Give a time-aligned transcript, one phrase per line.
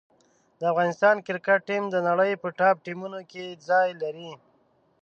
[0.59, 4.31] د افغانستان کرکټ ټیم د نړۍ په ټاپ ټیمونو کې ځای لري.